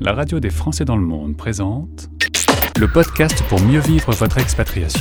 [0.00, 2.08] la radio des Français dans le monde présente
[2.78, 5.00] le podcast pour mieux vivre votre expatriation.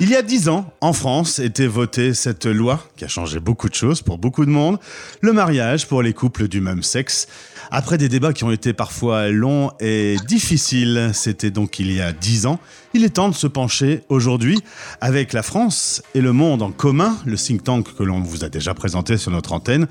[0.00, 3.68] Il y a dix ans, en France, était votée cette loi qui a changé beaucoup
[3.68, 4.78] de choses pour beaucoup de monde,
[5.20, 7.28] le mariage pour les couples du même sexe.
[7.70, 12.12] Après des débats qui ont été parfois longs et difficiles, c'était donc il y a
[12.12, 12.58] dix ans,
[12.92, 14.58] il est temps de se pencher aujourd'hui
[15.00, 18.48] avec la France et le monde en commun, le think tank que l'on vous a
[18.48, 19.86] déjà présenté sur notre antenne,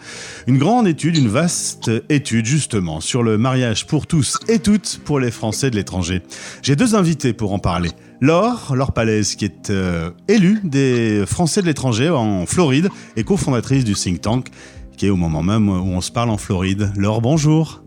[0.48, 5.22] une grande étude, une vaste étude justement sur le mariage pour tous et toutes pour
[5.22, 6.22] les Français de l'étranger.
[6.62, 7.92] J'ai deux invités pour en parler.
[8.24, 12.88] Laure, Laure Palaise, qui est euh, élue des Français de l'étranger en Floride
[13.18, 14.48] et cofondatrice du think tank,
[14.96, 16.90] qui est au moment même où on se parle en Floride.
[16.96, 17.84] Laure, bonjour.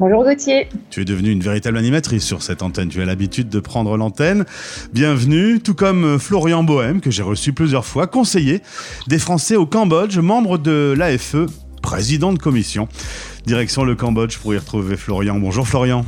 [0.00, 0.70] Bonjour Gauthier.
[0.88, 2.88] Tu es devenue une véritable animatrice sur cette antenne.
[2.88, 4.46] Tu as l'habitude de prendre l'antenne.
[4.94, 8.62] Bienvenue, tout comme Florian Bohème, que j'ai reçu plusieurs fois, conseiller
[9.08, 11.36] des Français au Cambodge, membre de l'AFE,
[11.82, 12.88] président de commission.
[13.44, 15.38] Direction le Cambodge pour y retrouver Florian.
[15.38, 16.06] Bonjour Florian.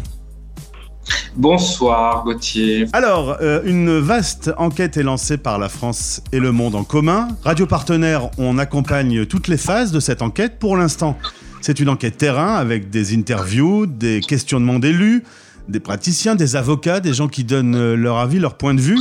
[1.36, 2.86] Bonsoir Gauthier.
[2.94, 7.28] Alors, euh, une vaste enquête est lancée par la France et le monde en commun.
[7.44, 10.58] Radio Partenaire, on accompagne toutes les phases de cette enquête.
[10.58, 11.18] Pour l'instant,
[11.60, 15.24] c'est une enquête terrain avec des interviews, des questionnements d'élus,
[15.68, 18.98] des praticiens, des avocats, des gens qui donnent euh, leur avis, leur point de vue.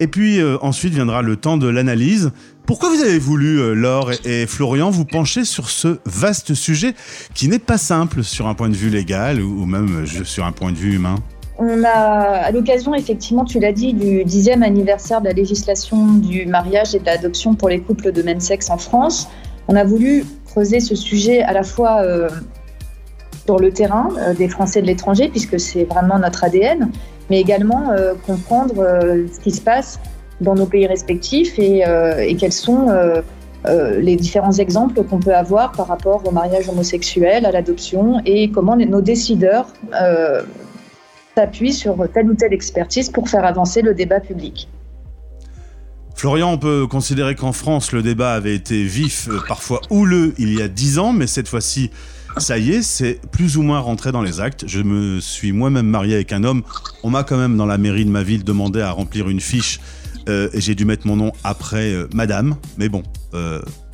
[0.00, 2.32] Et puis euh, ensuite viendra le temps de l'analyse.
[2.66, 6.94] Pourquoi vous avez voulu, Laure et, Florian, vous pencher sur ce vaste sujet
[7.32, 10.72] qui n'est pas simple sur un point de vue légal ou même sur un point
[10.72, 11.16] de vue humain?
[11.60, 16.46] On a, à l'occasion, effectivement, tu l'as dit, du dixième anniversaire de la législation du
[16.46, 19.28] mariage et de l'adoption pour les couples de même sexe en France,
[19.68, 22.30] on a voulu creuser ce sujet à la fois euh,
[23.44, 26.90] sur le terrain euh, des Français de l'étranger, puisque c'est vraiment notre ADN,
[27.28, 28.74] mais également euh, comprendre
[29.30, 30.00] ce qui se passe
[30.40, 31.84] dans nos pays respectifs et,
[32.26, 32.86] et quels sont
[33.66, 38.74] les différents exemples qu'on peut avoir par rapport au mariage homosexuel, à l'adoption, et comment
[38.74, 39.66] nos décideurs
[41.36, 44.68] s'appuie sur telle ou telle expertise pour faire avancer le débat public.
[46.20, 50.52] Florian, on peut considérer qu'en France, le débat avait été vif, euh, parfois houleux, il
[50.52, 51.90] y a dix ans, mais cette fois-ci,
[52.36, 54.64] ça y est, c'est plus ou moins rentré dans les actes.
[54.66, 56.62] Je me suis moi-même marié avec un homme.
[57.02, 59.80] On m'a quand même, dans la mairie de ma ville, demandé à remplir une fiche
[60.28, 62.56] euh, et j'ai dû mettre mon nom après euh, Madame.
[62.76, 63.02] Mais bon,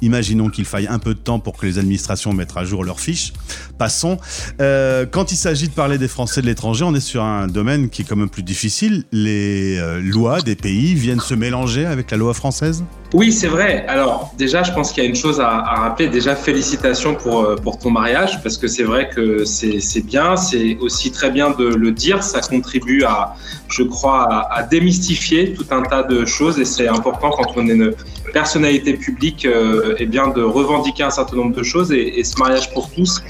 [0.02, 3.00] imaginons qu'il faille un peu de temps pour que les administrations mettent à jour leurs
[3.00, 3.32] fiches.
[3.78, 4.18] Passons.
[4.58, 8.02] quand il s'agit de parler des Français de l'étranger, on est sur un domaine qui
[8.02, 9.04] est quand même plus difficile.
[9.12, 12.84] Les lois des pays viennent se mélanger avec la loi française?
[13.14, 13.86] Oui, c'est vrai.
[13.86, 16.08] Alors déjà, je pense qu'il y a une chose à, rappeler.
[16.08, 20.36] Déjà, félicitations pour, pour ton mariage, parce que c'est vrai que c'est bien.
[20.36, 22.22] C'est aussi très bien de le dire.
[22.22, 23.34] Ça contribue à,
[23.68, 27.72] je crois, à démystifier tout un tas de choses et c'est important quand on est
[27.72, 27.92] une
[28.40, 32.70] personnalité publique euh, et bien de revendiquer un certain nombre de choses et, ce mariage
[32.74, 33.22] pour tous,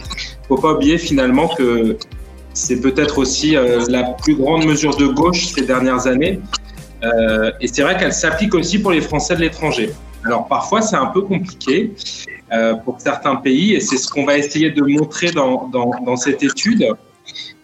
[0.48, 1.96] faut pas oublier finalement que
[2.52, 6.40] c'est peut-être aussi euh, la plus grande mesure de gauche ces dernières années
[7.04, 9.88] euh, et c'est vrai qu'elle s'applique aussi pour les Français de l'étranger.
[10.24, 11.92] Alors parfois c'est un peu compliqué
[12.84, 15.70] pour certains pays et c'est ce qu'on va essayer de montrer dans,
[16.08, 16.84] dans cette étude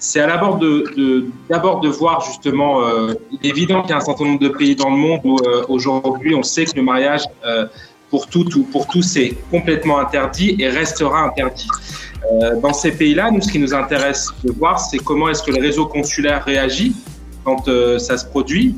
[0.02, 3.98] c'est à l'abord de, d'abord de, voir justement, euh, il est évident qu'il y a
[3.98, 6.82] un certain nombre de pays dans le monde où euh, aujourd'hui on sait que le
[6.82, 7.66] mariage euh,
[8.10, 11.68] pour tout ou pour tous est complètement interdit et restera interdit.
[12.60, 15.62] dans ces pays-là, nous, ce qui nous intéresse de voir, c'est comment est-ce que le
[15.62, 16.94] réseau consulaire réagit
[17.44, 17.64] quand
[17.98, 18.76] ça se produit.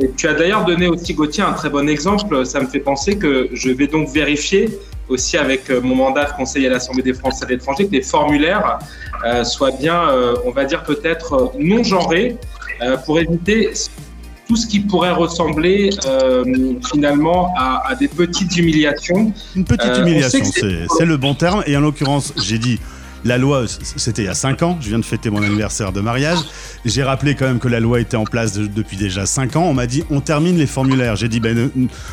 [0.00, 2.46] et tu as d'ailleurs donné aussi, Gauthier, un très bon exemple.
[2.46, 4.70] Ça me fait penser que je vais donc vérifier
[5.08, 8.78] aussi avec mon mandat de conseiller à l'Assemblée des Français de l'étranger que les formulaires
[9.24, 12.36] euh, soit bien, euh, on va dire peut-être euh, non genré,
[13.04, 13.72] pour éviter
[14.46, 15.90] tout ce qui pourrait ressembler
[16.92, 19.32] finalement à, des petites humiliations.
[19.56, 21.64] Une petite humiliation, c'est le bon terme.
[21.66, 22.78] Et en l'occurrence, j'ai dit
[23.24, 26.00] la loi, c'était il y a 5 ans, je viens de fêter mon anniversaire de
[26.00, 26.38] mariage.
[26.84, 29.64] J'ai rappelé quand même que la loi était en place depuis déjà 5 ans.
[29.64, 31.16] On m'a dit on termine les formulaires.
[31.16, 31.70] J'ai dit ben,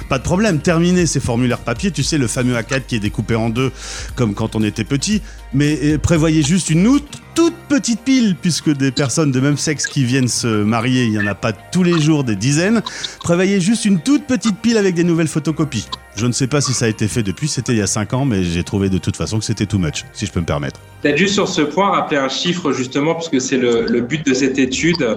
[0.10, 1.92] pas de problème, terminez ces formulaires papier.
[1.92, 3.72] Tu sais, le fameux A4 qui est découpé en deux,
[4.16, 5.22] comme quand on était petit.
[5.56, 7.00] Mais euh, prévoyez juste une
[7.34, 11.20] toute petite pile, puisque des personnes de même sexe qui viennent se marier, il n'y
[11.20, 12.82] en a pas tous les jours des dizaines.
[13.24, 15.88] Prévoyez juste une toute petite pile avec des nouvelles photocopies.
[16.18, 18.14] Je ne sais pas si ça a été fait depuis, c'était il y a 5
[18.14, 20.46] ans, mais j'ai trouvé de toute façon que c'était too much, si je peux me
[20.46, 20.80] permettre.
[21.02, 24.60] Peut-être juste sur ce point, rappeler un chiffre justement, puisque c'est le, but de cette
[24.60, 25.16] étude.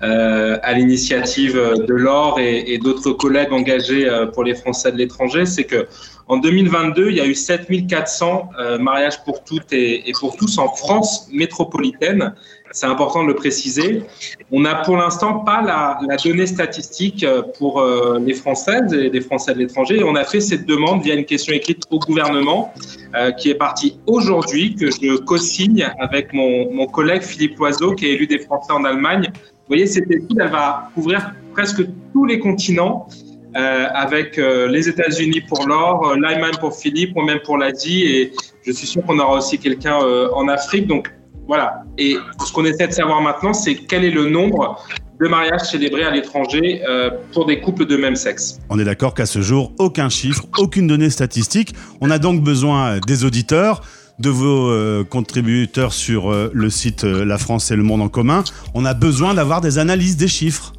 [0.00, 5.86] À l'initiative de Laure et, d'autres collègues engagés pour les Français de l'étranger, c'est que
[6.26, 11.28] en 2022, il y a eu 7400 mariages pour toutes et pour tous en France
[11.32, 12.34] métropolitaine
[12.72, 14.02] c'est important de le préciser.
[14.52, 19.20] On n'a pour l'instant pas la, donnée statistique euh, pour euh, les Françaises et les
[19.20, 20.02] Français de l'étranger.
[20.04, 22.72] On a fait cette demande via une question écrite au gouvernement
[23.14, 28.12] euh, qui est partie aujourd'hui, que je co-signe avec mon, collègue Philippe Loiseau, qui est
[28.12, 29.30] élu des Français en Allemagne.
[29.34, 31.82] Vous voyez, cette étude, elle va couvrir presque
[32.12, 33.08] tous les continents.
[33.54, 38.32] avec les États-Unis pour l'or, l'Allemagne pour Philippe, moi-même pour l'Asie, et
[38.64, 39.98] je suis sûr qu'on aura aussi quelqu'un
[40.40, 40.86] en Afrique.
[40.86, 41.10] Donc,
[41.50, 41.82] voilà.
[41.98, 42.16] Et
[42.46, 44.80] ce qu'on essaie de savoir maintenant, c'est quel est le nombre
[45.20, 48.60] de mariages célébrés à l'étranger euh, pour des couples de même sexe.
[48.68, 51.74] On est d'accord qu'à ce jour, aucun chiffre, aucune donnée statistique.
[52.00, 53.82] On a donc besoin des auditeurs
[54.20, 58.44] de vos euh, contributeurs sur euh, le site La France et le monde en commun.
[58.74, 60.72] On a besoin d'avoir des analyses des chiffres.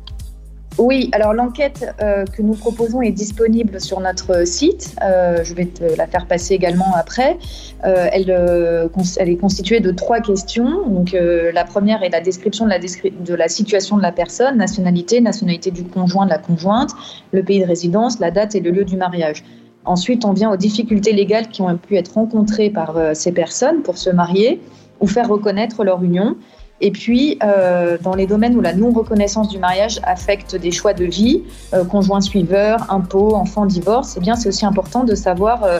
[0.77, 4.95] Oui, alors l'enquête euh, que nous proposons est disponible sur notre site.
[5.03, 7.37] Euh, je vais te la faire passer également après.
[7.83, 10.87] Euh, elle, est constituée de trois questions.
[10.87, 15.19] Donc, la première est la description de la, de la situation de la personne, nationalité,
[15.19, 16.91] nationalité du conjoint, de la conjointe,
[17.31, 19.43] le pays de résidence, la date et le lieu du mariage.
[19.83, 23.97] Ensuite, on vient aux difficultés légales qui ont pu être rencontrées par ces personnes pour
[23.97, 24.61] se marier
[24.99, 26.37] ou faire reconnaître leur union.
[26.81, 31.05] Et puis, euh, dans les domaines où la non-reconnaissance du mariage affecte des choix de
[31.05, 31.43] vie,
[31.73, 35.79] euh, conjoint suiveur, impôts, enfants, divorce, eh bien, c'est aussi important de savoir, euh,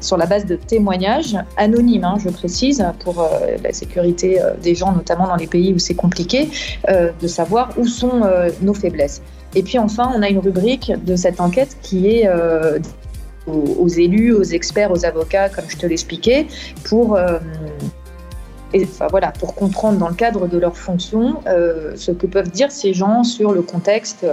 [0.00, 3.28] sur la base de témoignages anonymes, hein, je précise, pour
[3.64, 6.48] la sécurité des gens, notamment dans les pays où c'est compliqué,
[6.88, 8.22] de savoir où sont
[8.62, 9.22] nos faiblesses.
[9.56, 12.30] Et puis, enfin, on a une rubrique de cette enquête qui est
[13.48, 16.46] aux, élus, aux experts, aux avocats, comme je te l'expliquais,
[16.84, 17.18] pour
[18.72, 22.50] et, enfin, voilà, pour comprendre dans le cadre de leur fonction euh, ce que peuvent
[22.50, 24.24] dire ces gens sur le contexte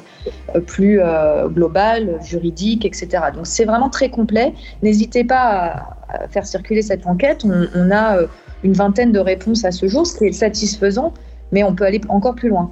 [0.56, 3.08] euh, plus euh, global, juridique, etc.
[3.34, 4.54] Donc c'est vraiment très complet.
[4.84, 7.46] N'hésitez pas à, faire circuler cette enquête.
[7.46, 8.20] On, a
[8.64, 11.14] une vingtaine de réponses à ce jour, ce qui est satisfaisant,
[11.52, 12.72] mais on peut aller encore plus loin.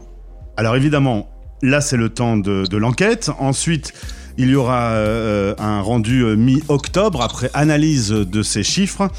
[0.57, 1.27] Alors évidemment,
[1.61, 3.29] là c'est le temps de l'enquête.
[3.39, 3.93] Ensuite,
[4.37, 9.09] il y aura euh, un rendu euh, mi-octobre après analyse de ces chiffres.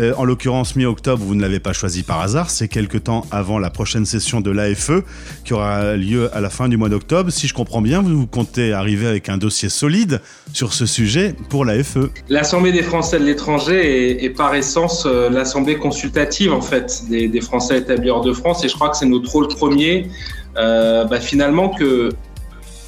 [0.00, 2.50] Euh, en l'occurrence, mi-octobre, vous ne l'avez pas choisi par hasard.
[2.50, 5.02] C'est quelque temps avant la prochaine session de l'AFE
[5.44, 7.30] qui aura lieu à la fin du mois d'octobre.
[7.30, 10.20] Si je comprends bien, vous comptez arriver avec un dossier solide
[10.52, 11.98] sur ce sujet pour l'AFE.
[12.28, 18.10] L'Assemblée des Français de l'étranger est, par essence l'Assemblée consultative en fait des, Français établis
[18.10, 20.08] hors de France et je crois que c'est notre rôle premier
[20.54, 22.10] bah, finalement que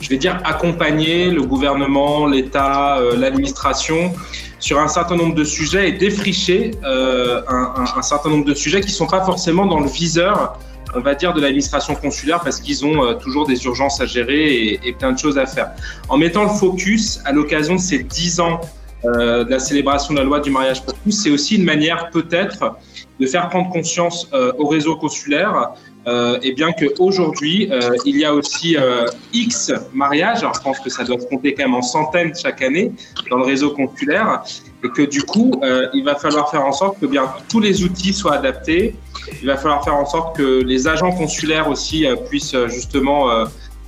[0.00, 4.12] je vais dire, accompagner le gouvernement, l'État, euh, l'administration
[4.60, 8.88] sur un certain nombre de sujets et défricher euh, un, certain nombre de sujets qui
[8.88, 10.58] ne sont pas forcément dans le viseur,
[10.94, 14.80] on va dire, de l'administration consulaire parce qu'ils ont euh, toujours des urgences à gérer
[14.84, 15.72] et, plein de choses à faire.
[16.08, 18.60] En mettant le focus à l'occasion de ces dix ans
[19.04, 22.74] de la célébration de la loi du mariage pour tous, c'est aussi une manière peut-être
[23.20, 24.28] de faire prendre conscience
[24.58, 25.70] au réseau consulaire
[26.08, 30.78] euh, et bien qu'aujourd'hui, euh, il y a aussi euh, X mariages, alors je pense
[30.78, 32.92] que ça doit compter quand même en centaines chaque année
[33.30, 34.42] dans le réseau consulaire,
[34.82, 35.60] et que du coup,
[35.92, 38.94] il va falloir faire en sorte que bien tous les outils soient adaptés,
[39.42, 43.28] il va falloir faire en sorte que les agents consulaires aussi puissent justement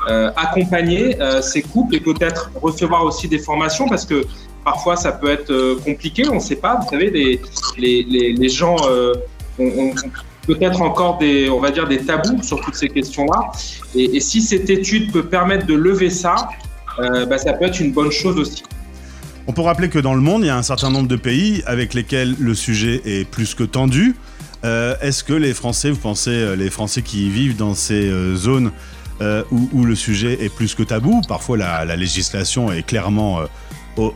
[0.09, 4.25] accompagner ces couples et peut-être recevoir aussi des formations, parce que
[4.65, 7.41] parfois ça peut être compliqué, on ne sait pas, vous savez, les,
[7.79, 8.77] les, les, gens...
[9.61, 9.95] ont
[10.47, 13.53] peut-être encore des, on va dire, des tabous sur toutes ces questions-là.
[13.95, 16.49] Et, si cette étude peut permettre de lever ça,
[16.99, 18.63] euh, bah, ça peut être une bonne chose aussi.
[19.47, 21.63] On peut rappeler que dans le monde, il y a un certain nombre de pays
[21.67, 24.17] avec lesquels le sujet est plus que tendu.
[24.65, 28.73] Euh, est-ce que les Français, vous pensez, euh, les Français qui vivent dans ces zones
[29.51, 33.41] où, le sujet est plus que tabou, parfois la, la législation est clairement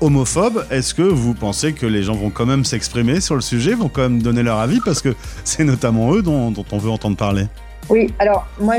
[0.00, 3.74] homophobe, est-ce que vous pensez que les gens vont quand même s'exprimer sur le sujet,
[3.74, 5.14] vont quand même donner leur avis parce que
[5.44, 7.46] c'est notamment eux dont, on veut entendre parler?
[7.90, 8.76] Oui, alors moi,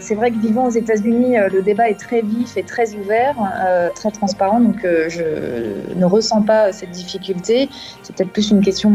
[0.00, 3.34] c'est vrai que vivant aux États-Unis, euh, le débat est très vif et très ouvert,
[3.66, 7.68] euh, très transparent, donc euh, je ne ressens pas cette difficulté.
[8.02, 8.94] C'est peut-être plus une question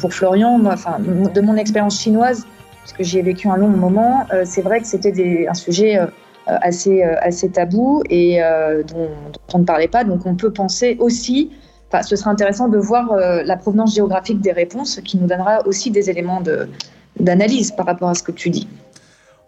[0.00, 0.58] pour Florian.
[0.58, 2.46] De mon expérience chinoise,
[2.82, 6.00] parce que j'y ai vécu un long moment, c'est vrai que c'était un sujet
[6.60, 9.08] assez, euh, assez tabou et euh, dont,
[9.54, 10.04] on ne parlait pas.
[10.04, 11.50] Donc on peut penser aussi,
[12.02, 16.08] ce serait intéressant de voir la provenance géographique des réponses qui nous donnera aussi des
[16.08, 16.40] éléments
[17.18, 18.68] d'analyse par rapport à ce que tu dis.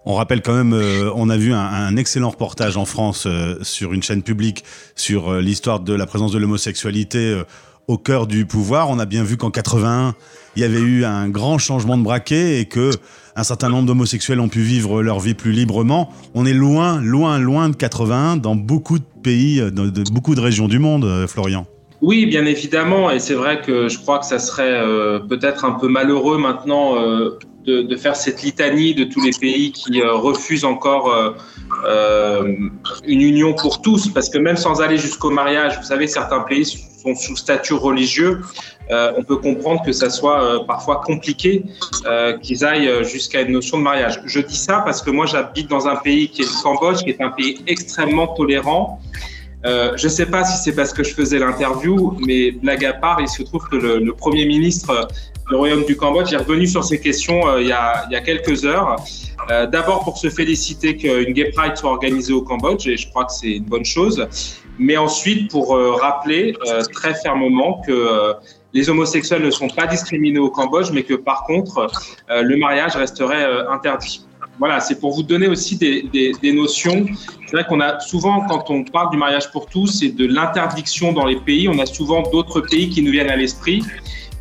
[0.04, 0.76] On rappelle quand même,
[1.14, 3.28] on a vu un, excellent reportage en France
[3.62, 4.64] sur une chaîne publique
[4.96, 7.40] sur l'histoire de la présence de l'homosexualité
[7.92, 8.90] au cœur du pouvoir.
[8.90, 10.14] On a bien vu qu'en 81,
[10.56, 12.90] il y avait eu un grand changement de braquet et que
[13.36, 16.10] un certain nombre d'homosexuels ont pu vivre leur vie plus librement.
[16.34, 20.68] On est loin, loin, loin de 81 dans beaucoup de pays, de, beaucoup de régions
[20.68, 21.66] du monde, euh, Florian.
[22.02, 25.72] Oui, bien évidemment, et c'est vrai que je crois que ça serait euh, peut-être un
[25.72, 31.14] peu malheureux maintenant euh, de, faire cette litanie de tous les pays qui refusent encore
[31.86, 36.66] une union pour tous, parce que même sans aller jusqu'au mariage, vous savez, certains pays
[37.14, 38.40] sous statut religieux,
[38.90, 41.64] euh, on peut comprendre que ça soit euh, parfois compliqué
[42.06, 44.20] euh, qu'ils aillent jusqu'à une notion de mariage.
[44.24, 47.10] Je dis ça parce que moi j'habite dans un pays qui est le Cambodge, qui
[47.10, 49.00] est un pays extrêmement tolérant.
[49.64, 53.20] je ne sais pas si c'est parce que je faisais l'interview, mais blague à part,
[53.20, 55.08] il se trouve que le, Premier ministre
[55.48, 58.20] du Royaume du Cambodge est revenu sur ces questions il, y a, il, y a,
[58.20, 58.96] quelques heures.
[59.48, 63.32] D'abord pour se féliciter qu'une Gay Pride soit organisée au Cambodge, et je crois que
[63.32, 64.26] c'est une bonne chose
[64.78, 68.32] mais ensuite pour euh, rappeler euh, très fermement que euh,
[68.72, 71.88] les homosexuels ne sont pas discriminés au Cambodge, mais que par contre,
[72.30, 74.24] le mariage resterait interdit.
[74.58, 77.04] Voilà, c'est pour vous donner aussi des, des, des notions.
[77.44, 81.12] C'est vrai qu'on a souvent, quand on parle du mariage pour tous et de l'interdiction
[81.12, 83.82] dans les pays, on a souvent d'autres pays qui nous viennent à l'esprit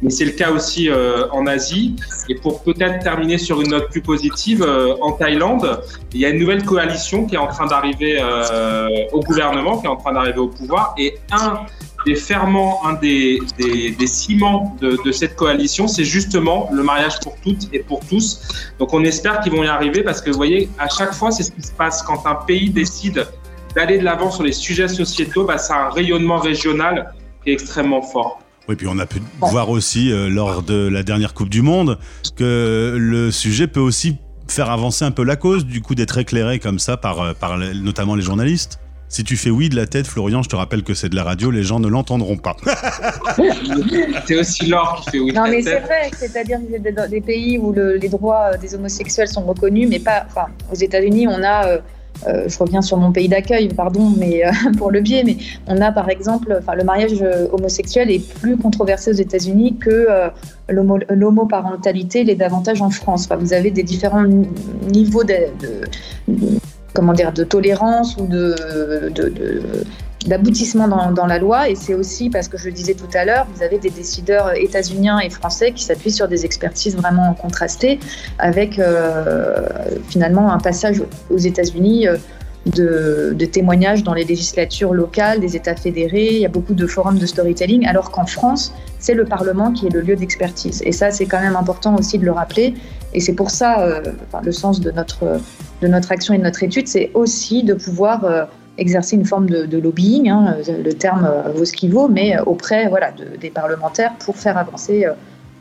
[0.01, 1.96] mais c'est le cas aussi euh, en Asie.
[2.29, 5.81] Et pour peut-être terminer sur une note plus positive, euh, en Thaïlande,
[6.13, 9.86] il y a une nouvelle coalition qui est en train d'arriver euh, au gouvernement, qui
[9.86, 10.96] est en train d'arriver au pouvoir.
[10.98, 11.62] Et un
[12.05, 13.39] des ferments, un des,
[14.08, 18.41] ciments de, de, cette coalition, c'est justement le mariage pour toutes et pour tous.
[18.79, 21.43] Donc on espère qu'ils vont y arriver parce que vous voyez, à chaque fois, c'est
[21.43, 23.27] ce qui se passe quand un pays décide
[23.75, 27.53] d'aller de l'avant sur les sujets sociétaux, bah, ça a un rayonnement régional qui est
[27.53, 28.40] extrêmement fort.
[28.69, 31.97] Oui, puis on a pu voir aussi euh, lors de la dernière Coupe du Monde
[32.35, 36.59] que le sujet peut aussi faire avancer un peu la cause, du coup d'être éclairé
[36.59, 38.79] comme ça par, euh, par notamment les journalistes.
[39.11, 41.25] Si tu fais oui de la tête, Florian, je te rappelle que c'est de la
[41.25, 42.55] radio, les gens ne l'entendront pas.
[44.25, 45.33] c'est aussi l'or qui fait oui.
[45.33, 46.59] Non, mais c'est vrai, c'est-à-dire
[47.09, 50.25] des pays où les droits des homosexuels sont reconnus, mais pas.
[50.29, 51.67] Enfin, aux États-Unis, on a.
[51.67, 51.79] Euh,
[52.27, 55.37] euh, je reviens sur mon pays d'accueil, pardon, mais euh, pour le biais, mais
[55.67, 60.29] on a par exemple, enfin, le mariage homosexuel est plus controversé aux États-Unis que euh,
[60.69, 63.27] l'homoparentalité l'est davantage en France.
[63.39, 64.25] Vous avez des différents
[64.91, 65.35] niveaux de,
[66.93, 68.55] comment dire, de tolérance ou de,
[69.13, 69.33] de
[70.25, 71.69] d'aboutissement dans, la loi.
[71.69, 74.53] Et c'est aussi parce que je le disais tout à l'heure, vous avez des décideurs
[74.55, 77.99] états-uniens et français qui s'appuient sur des expertises vraiment contrastées,
[78.39, 79.67] avec euh,
[80.09, 82.07] finalement un passage aux États-Unis.
[82.07, 82.17] Euh,
[82.67, 87.17] de, témoignages dans les législatures locales, des États fédérés, il y a beaucoup de forums
[87.17, 90.83] de storytelling, alors qu'en France, c'est le Parlement qui est le lieu d'expertise.
[90.85, 92.75] Et ça, c'est quand même important aussi de le rappeler.
[93.15, 94.03] Et c'est pour ça, euh,
[94.43, 95.39] le sens de notre,
[95.81, 98.47] de notre action et de notre étude, c'est aussi de pouvoir
[98.81, 102.43] exercer une forme de, lobbying, hein, le terme euh, vaut ce qu'il vaut, mais euh,
[102.45, 105.05] auprès voilà, des parlementaires pour faire avancer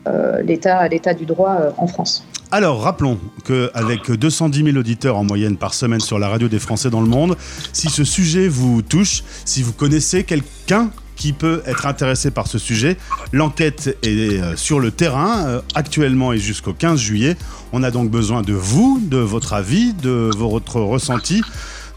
[0.06, 2.24] euh, l'état du droit en France.
[2.50, 6.90] Alors, rappelons qu'avec 210 000 auditeurs en moyenne par semaine sur la radio des Français
[6.90, 7.36] dans le monde,
[7.72, 12.58] si ce sujet vous touche, si vous connaissez quelqu'un qui peut être intéressé par ce
[12.58, 12.96] sujet.
[13.32, 17.36] L'enquête est sur le terrain actuellement et jusqu'au 15 juillet.
[17.74, 21.42] On a donc besoin de vous, de votre avis, de votre ressenti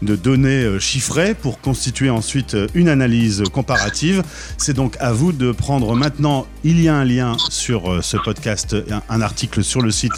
[0.02, 4.22] de données euh, chiffrées pour constituer ensuite euh, une analyse comparative.
[4.58, 8.16] C'est donc à vous de prendre maintenant, il y a un lien sur euh, ce
[8.16, 8.76] podcast,
[9.08, 10.12] un article sur le site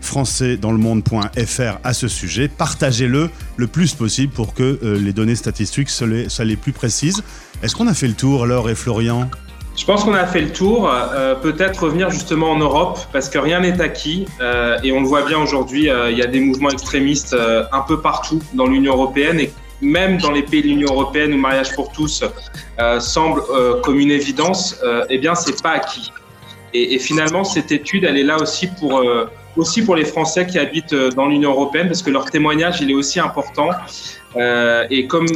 [0.00, 2.48] françaisdanslemonde.fr à ce sujet.
[2.48, 6.06] Partagez-le le plus possible pour que les données statistiques soient
[6.44, 7.22] les, plus précises.
[7.62, 9.28] Est-ce qu'on a fait le tour, Laure et Florian?
[9.78, 10.90] Je pense qu'on a fait le tour.
[10.90, 14.26] Euh, peut-être revenir justement en Europe, parce que rien n'est acquis.
[14.40, 17.36] Euh, et on le voit bien aujourd'hui, euh, il y a des mouvements extrémistes
[17.72, 19.38] un peu partout dans l'Union européenne.
[19.38, 22.24] Et même dans les pays de l'Union européenne où mariage pour tous
[22.98, 23.42] semble
[23.84, 24.76] comme une évidence,
[25.08, 26.12] eh bien, c'est pas acquis.
[26.74, 29.00] Et, et, finalement, cette étude, elle est là aussi pour,
[29.56, 32.94] aussi pour les Français qui habitent dans l'Union européenne, parce que leur témoignage, il est
[32.94, 33.70] aussi important.
[34.36, 35.26] et comme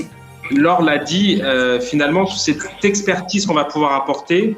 [0.51, 4.57] Laure l'a dit, euh, finalement, cette expertise qu'on va pouvoir apporter,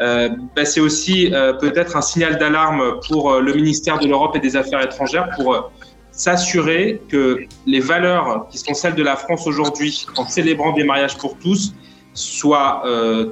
[0.00, 4.40] euh, bah, c'est aussi euh, peut-être un signal d'alarme pour le ministère de l'Europe et
[4.40, 5.70] des Affaires étrangères pour
[6.12, 11.16] s'assurer que les valeurs qui sont celles de la France aujourd'hui, en célébrant des mariages
[11.18, 11.74] pour tous,
[12.14, 12.82] soient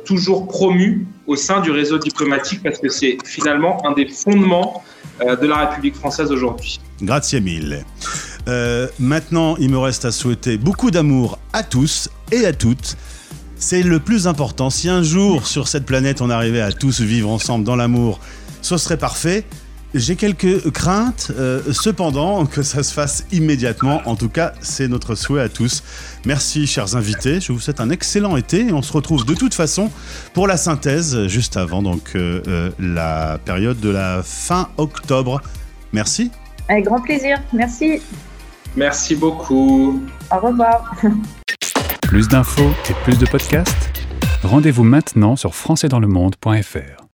[0.05, 4.85] toujours promues au sein du réseau diplomatique parce que c'est finalement un des fondements
[5.21, 6.79] de la République française aujourd'hui.
[7.01, 7.83] Grazie mille.
[8.49, 12.97] Euh, maintenant, il me reste à souhaiter beaucoup d'amour à tous et à toutes.
[13.57, 14.71] C'est le plus important.
[14.71, 18.21] Si un jour sur cette planète on arrivait à tous vivre ensemble dans l'amour,
[18.63, 19.45] ce serait parfait.
[19.95, 24.03] J'ai quelques craintes, euh, cependant, que ça se fasse immédiatement.
[24.07, 25.85] En tout cas, c'est notre souhait à tous.
[26.27, 27.41] Merci, chers invités.
[27.41, 29.91] Je vous souhaite un excellent été on se retrouve de toute façon
[30.33, 35.41] pour la synthèse juste avant donc euh, la période de la fin octobre.
[35.93, 36.33] Merci.
[36.69, 37.41] Avec grand plaisir.
[37.53, 38.01] Merci.
[38.77, 40.03] Merci beaucoup.
[40.31, 40.95] Au revoir.
[42.03, 43.95] Plus d'infos et plus de podcasts
[44.45, 47.04] Rendez-vous maintenant sur françaisdanslemonde.fr.